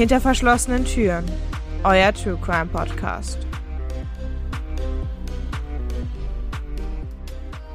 [0.00, 1.26] Hinter verschlossenen Türen.
[1.84, 3.36] Euer True Crime Podcast.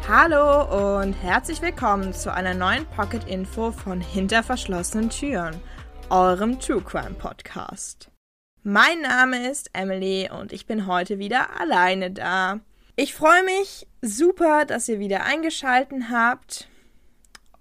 [0.08, 5.62] Hallo und herzlich willkommen zu einer neuen Pocket Info von Hinter verschlossenen Türen,
[6.10, 8.10] eurem True Crime Podcast.
[8.64, 12.60] Mein Name ist Emily und ich bin heute wieder alleine da.
[12.96, 16.68] Ich freue mich super, dass ihr wieder eingeschalten habt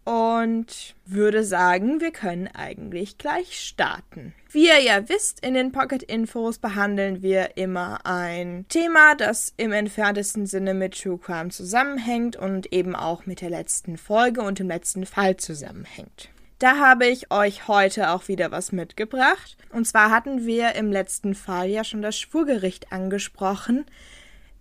[0.05, 4.33] und würde sagen, wir können eigentlich gleich starten.
[4.55, 9.73] Wie ihr ja wisst, in den Pocket Infos behandeln wir immer ein Thema, das im
[9.73, 14.69] entferntesten Sinne mit True Crime zusammenhängt und eben auch mit der letzten Folge und dem
[14.69, 16.29] letzten Fall zusammenhängt.
[16.61, 19.57] Da habe ich euch heute auch wieder was mitgebracht.
[19.73, 23.85] Und zwar hatten wir im letzten Fall ja schon das Schwurgericht angesprochen,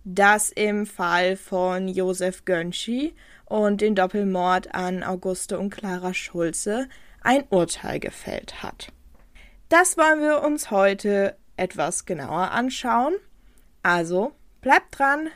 [0.02, 6.88] das im Fall von Josef Gönschi und den Doppelmord an Auguste und Clara Schulze
[7.20, 8.88] ein Urteil gefällt hat.
[9.68, 13.14] Das wollen wir uns heute etwas genauer anschauen.
[13.82, 15.28] Also bleibt dran.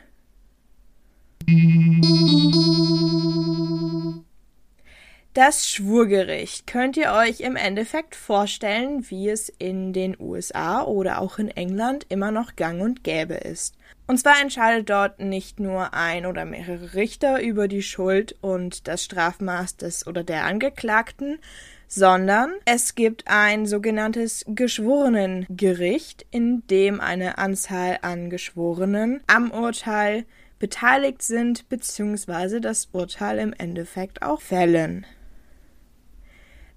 [5.33, 11.37] Das Schwurgericht könnt ihr euch im Endeffekt vorstellen, wie es in den USA oder auch
[11.37, 13.75] in England immer noch gang und gäbe ist.
[14.07, 19.03] Und zwar entscheidet dort nicht nur ein oder mehrere Richter über die Schuld und das
[19.03, 21.39] Strafmaß des oder der Angeklagten,
[21.89, 30.25] sondern es gibt ein sogenanntes Geschworenengericht, in dem eine Anzahl an Geschworenen am Urteil
[30.59, 32.59] beteiligt sind bzw.
[32.59, 35.05] das Urteil im Endeffekt auch fällen.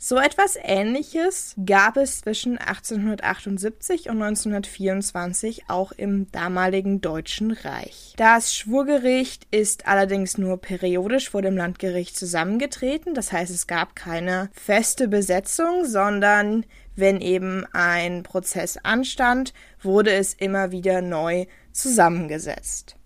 [0.04, 8.12] So etwas Ähnliches gab es zwischen 1878 und 1924 auch im damaligen Deutschen Reich.
[8.16, 14.50] Das Schwurgericht ist allerdings nur periodisch vor dem Landgericht zusammengetreten, das heißt es gab keine
[14.52, 22.96] feste Besetzung, sondern wenn eben ein Prozess anstand, wurde es immer wieder neu zusammengesetzt.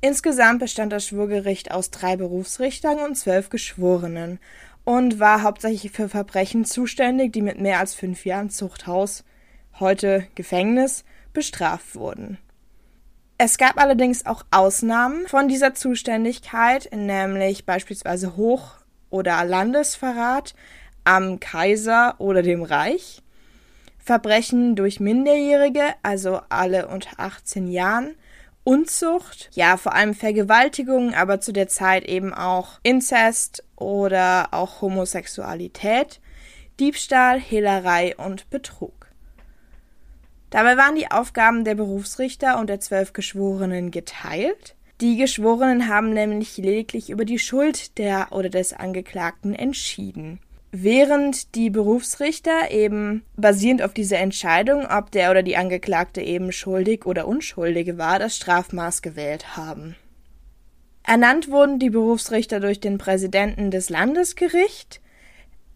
[0.00, 4.38] Insgesamt bestand das Schwurgericht aus drei Berufsrichtern und zwölf Geschworenen
[4.88, 9.22] und war hauptsächlich für Verbrechen zuständig, die mit mehr als fünf Jahren Zuchthaus,
[9.78, 11.04] heute Gefängnis,
[11.34, 12.38] bestraft wurden.
[13.36, 18.76] Es gab allerdings auch Ausnahmen von dieser Zuständigkeit, nämlich beispielsweise Hoch-
[19.10, 20.54] oder Landesverrat
[21.04, 23.22] am Kaiser oder dem Reich,
[23.98, 28.14] Verbrechen durch Minderjährige, also alle unter 18 Jahren,
[28.68, 36.20] Unzucht, ja, vor allem Vergewaltigung, aber zu der Zeit eben auch Inzest oder auch Homosexualität,
[36.78, 39.06] Diebstahl, Hehlerei und Betrug.
[40.50, 44.76] Dabei waren die Aufgaben der Berufsrichter und der zwölf Geschworenen geteilt.
[45.00, 50.40] Die Geschworenen haben nämlich lediglich über die Schuld der oder des Angeklagten entschieden
[50.70, 57.06] während die Berufsrichter eben basierend auf dieser Entscheidung, ob der oder die Angeklagte eben schuldig
[57.06, 59.96] oder unschuldig war, das Strafmaß gewählt haben.
[61.02, 65.00] Ernannt wurden die Berufsrichter durch den Präsidenten des Landesgerichts.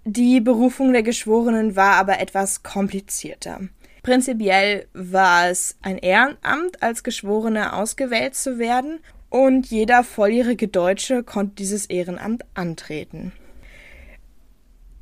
[0.04, 3.60] Die Berufung der Geschworenen war aber etwas komplizierter.
[4.02, 9.00] Prinzipiell war es ein Ehrenamt, als Geschworene ausgewählt zu werden,
[9.30, 13.32] und jeder volljährige Deutsche konnte dieses Ehrenamt antreten.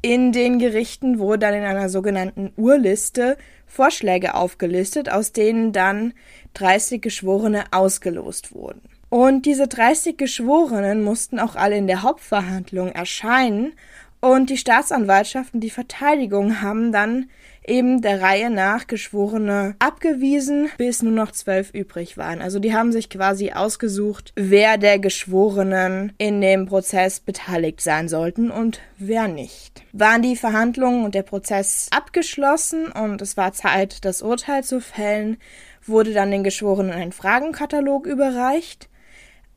[0.03, 6.15] In den Gerichten wurde dann in einer sogenannten Urliste Vorschläge aufgelistet, aus denen dann
[6.55, 8.81] 30 Geschworene ausgelost wurden.
[9.11, 13.75] Und diese 30 Geschworenen mussten auch alle in der Hauptverhandlung erscheinen
[14.21, 17.29] und die Staatsanwaltschaft und die Verteidigung haben dann
[17.71, 22.43] eben der Reihe nach Geschworene abgewiesen, bis nur noch zwölf übrig waren.
[22.43, 28.51] Also die haben sich quasi ausgesucht, wer der Geschworenen in dem Prozess beteiligt sein sollten
[28.51, 29.83] und wer nicht.
[29.93, 35.39] Waren die Verhandlungen und der Prozess abgeschlossen und es war Zeit, das Urteil zu fällen,
[35.87, 38.90] wurde dann den Geschworenen ein Fragenkatalog überreicht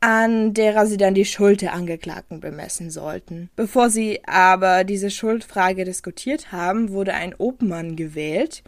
[0.04, 3.50] an derer sie dann die Schuld der Angeklagten bemessen sollten.
[3.56, 8.64] Bevor sie aber diese Schuldfrage diskutiert haben, wurde ein Obmann gewählt.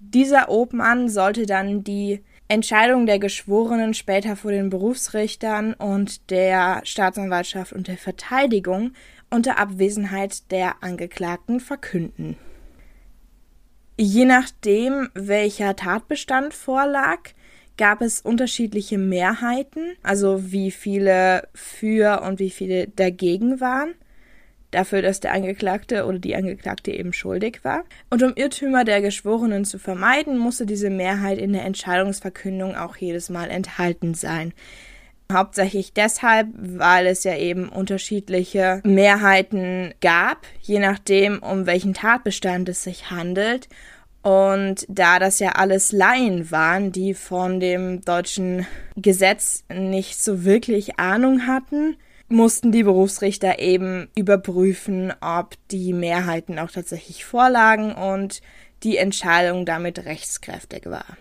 [0.00, 7.72] Dieser Obmann sollte dann die Entscheidung der Geschworenen später vor den Berufsrichtern und der Staatsanwaltschaft
[7.72, 8.92] und der Verteidigung
[9.30, 12.36] unter Abwesenheit der Angeklagten verkünden.
[13.98, 17.30] Je nachdem, welcher Tatbestand vorlag,
[17.76, 23.94] gab es unterschiedliche Mehrheiten, also wie viele für und wie viele dagegen waren,
[24.70, 27.84] dafür, dass der Angeklagte oder die Angeklagte eben schuldig war.
[28.10, 33.30] Und um Irrtümer der Geschworenen zu vermeiden, musste diese Mehrheit in der Entscheidungsverkündung auch jedes
[33.30, 34.52] Mal enthalten sein.
[35.32, 42.84] Hauptsächlich deshalb, weil es ja eben unterschiedliche Mehrheiten gab, je nachdem, um welchen Tatbestand es
[42.84, 43.68] sich handelt
[44.26, 50.98] Und da das ja alles Laien waren, die von dem deutschen Gesetz nicht so wirklich
[50.98, 51.96] Ahnung hatten,
[52.26, 58.42] mussten die Berufsrichter eben überprüfen, ob die Mehrheiten auch tatsächlich vorlagen und
[58.82, 61.16] die Entscheidung damit rechtskräftig war.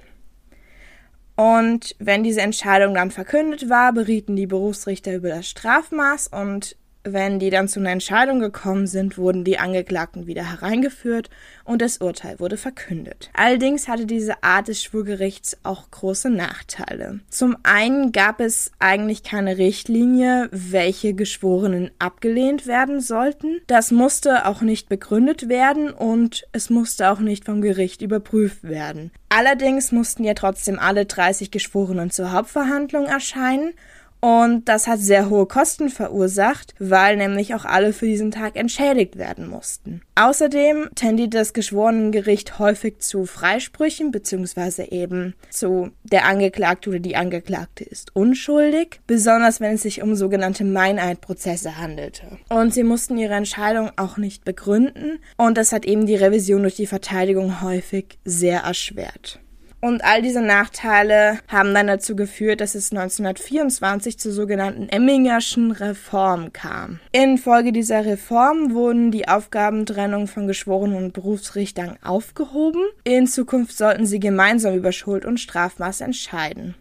[1.35, 6.75] Und wenn diese Entscheidung dann verkündet war, berieten die Berufsrichter über das Strafmaß und
[7.05, 11.29] wenn die dann zu einer Entscheidung gekommen sind, wurden die Angeklagten wieder hereingeführt
[11.63, 13.29] und das Urteil wurde verkündet.
[13.33, 17.19] Allerdings hatte diese Art des Schwurgerichts auch große Nachteile.
[17.29, 23.61] Zum einen gab es eigentlich keine Richtlinie, welche Geschworenen abgelehnt werden sollten.
[23.67, 29.11] Das musste auch nicht begründet werden und es musste auch nicht vom Gericht überprüft werden.
[29.29, 33.73] Allerdings mussten ja trotzdem alle 30 Geschworenen zur Hauptverhandlung erscheinen
[34.21, 39.17] und das hat sehr hohe Kosten verursacht, weil nämlich auch alle für diesen Tag entschädigt
[39.17, 40.01] werden mussten.
[40.15, 47.83] Außerdem tendiert das Geschworenengericht häufig zu Freisprüchen beziehungsweise eben zu der Angeklagte oder die Angeklagte
[47.83, 52.23] ist unschuldig, besonders wenn es sich um sogenannte Meineidprozesse handelte.
[52.49, 56.75] Und sie mussten ihre Entscheidung auch nicht begründen und das hat eben die Revision durch
[56.75, 59.39] die Verteidigung häufig sehr erschwert.
[59.81, 66.53] Und all diese Nachteile haben dann dazu geführt, dass es 1924 zur sogenannten Emmingerschen Reform
[66.53, 66.99] kam.
[67.11, 72.81] Infolge dieser Reform wurden die Aufgabentrennung von Geschworenen und Berufsrichtern aufgehoben.
[73.03, 76.75] In Zukunft sollten sie gemeinsam über Schuld und Strafmaß entscheiden.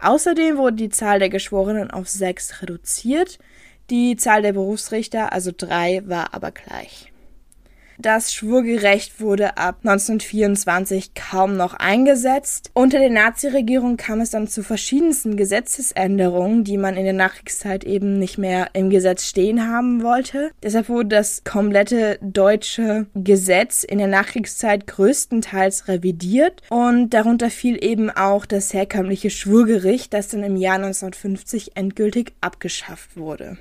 [0.00, 3.38] Außerdem wurde die Zahl der Geschworenen auf sechs reduziert.
[3.88, 7.11] Die Zahl der Berufsrichter, also drei, war aber gleich.
[8.02, 12.72] Das Schwurgerecht wurde ab 1924 kaum noch eingesetzt.
[12.74, 18.18] Unter der Naziregierung kam es dann zu verschiedensten Gesetzesänderungen, die man in der Nachkriegszeit eben
[18.18, 20.50] nicht mehr im Gesetz stehen haben wollte.
[20.64, 28.10] Deshalb wurde das komplette deutsche Gesetz in der Nachkriegszeit größtenteils revidiert und darunter fiel eben
[28.10, 33.58] auch das herkömmliche Schwurgericht, das dann im Jahr 1950 endgültig abgeschafft wurde.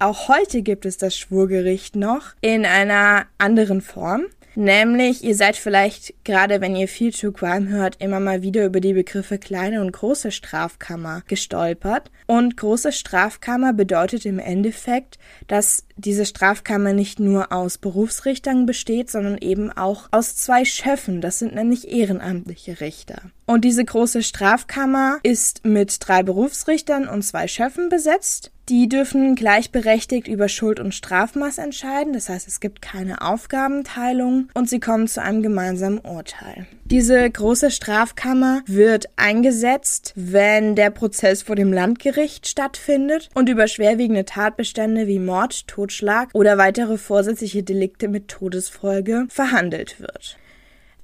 [0.00, 4.26] Auch heute gibt es das Schwurgericht noch in einer anderen Form.
[4.54, 8.80] Nämlich, ihr seid vielleicht, gerade wenn ihr viel True Crime hört, immer mal wieder über
[8.80, 12.10] die Begriffe kleine und große Strafkammer gestolpert.
[12.26, 19.38] Und große Strafkammer bedeutet im Endeffekt, dass diese Strafkammer nicht nur aus Berufsrichtern besteht, sondern
[19.38, 21.20] eben auch aus zwei Schöffen.
[21.20, 23.22] Das sind nämlich ehrenamtliche Richter.
[23.46, 28.50] Und diese große Strafkammer ist mit drei Berufsrichtern und zwei Schöffen besetzt.
[28.68, 34.68] Die dürfen gleichberechtigt über Schuld und Strafmaß entscheiden, das heißt es gibt keine Aufgabenteilung und
[34.68, 36.66] sie kommen zu einem gemeinsamen Urteil.
[36.84, 44.26] Diese große Strafkammer wird eingesetzt, wenn der Prozess vor dem Landgericht stattfindet und über schwerwiegende
[44.26, 50.36] Tatbestände wie Mord, Totschlag oder weitere vorsätzliche Delikte mit Todesfolge verhandelt wird.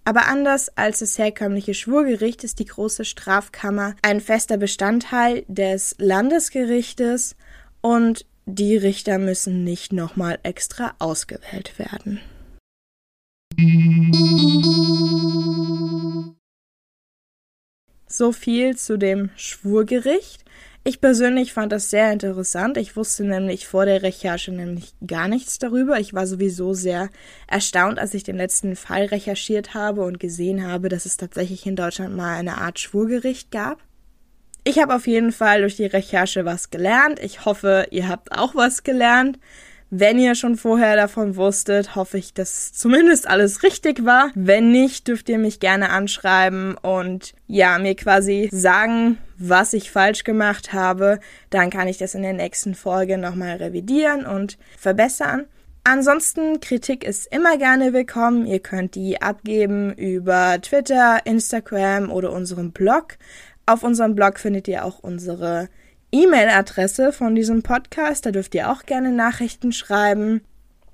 [0.04, 7.36] Aber anders als das herkömmliche Schwurgericht ist die große Strafkammer ein fester Bestandteil des Landesgerichtes
[7.84, 12.18] und die Richter müssen nicht nochmal extra ausgewählt werden.
[18.06, 20.46] So viel zu dem Schwurgericht.
[20.82, 22.78] Ich persönlich fand das sehr interessant.
[22.78, 26.00] Ich wusste nämlich vor der Recherche nämlich gar nichts darüber.
[26.00, 27.10] Ich war sowieso sehr
[27.48, 31.76] erstaunt, als ich den letzten Fall recherchiert habe und gesehen habe, dass es tatsächlich in
[31.76, 33.82] Deutschland mal eine Art Schwurgericht gab.
[34.66, 37.20] Ich habe auf jeden Fall durch die Recherche was gelernt.
[37.20, 39.38] Ich hoffe, ihr habt auch was gelernt.
[39.90, 44.30] Wenn ihr schon vorher davon wusstet, hoffe ich, dass zumindest alles richtig war.
[44.34, 50.24] Wenn nicht, dürft ihr mich gerne anschreiben und ja, mir quasi sagen, was ich falsch
[50.24, 51.20] gemacht habe.
[51.50, 55.44] Dann kann ich das in der nächsten Folge nochmal revidieren und verbessern.
[55.84, 58.46] Ansonsten, Kritik ist immer gerne willkommen.
[58.46, 63.18] Ihr könnt die abgeben über Twitter, Instagram oder unserem Blog.
[63.66, 65.68] Auf unserem Blog findet ihr auch unsere
[66.12, 68.26] E-Mail-Adresse von diesem Podcast.
[68.26, 70.42] Da dürft ihr auch gerne Nachrichten schreiben.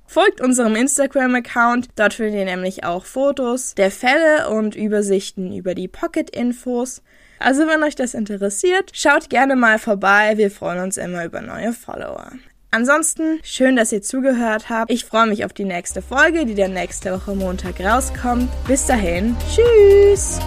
[0.07, 1.89] Folgt unserem Instagram-Account.
[1.97, 7.03] Dort findet ihr nämlich auch Fotos der Fälle und Übersichten über die Pocket-Infos.
[7.39, 10.33] Also wenn euch das interessiert, schaut gerne mal vorbei.
[10.37, 12.33] Wir freuen uns immer über neue Follower.
[12.71, 14.93] Ansonsten schön, dass ihr zugehört habt.
[14.93, 18.49] Ich freue mich auf die nächste Folge, die dann nächste Woche Montag rauskommt.
[18.67, 20.39] Bis dahin, tschüss!